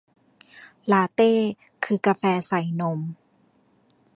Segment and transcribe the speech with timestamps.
[0.91, 1.31] ลาเต้
[1.83, 2.99] คือกาแฟใส่นม